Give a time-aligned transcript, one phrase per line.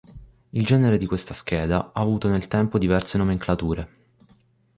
[0.53, 3.89] Il genere di questa scheda ha avuto nel tempo diverse nomenclature.